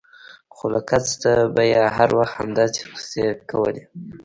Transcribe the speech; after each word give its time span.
خو 0.55 0.65
له 0.73 0.81
کسته 0.89 1.31
به 1.53 1.63
يې 1.71 1.83
هر 1.97 2.09
وخت 2.19 2.33
همداسې 2.39 2.77
کيسې 2.91 3.25
کولې. 3.49 3.83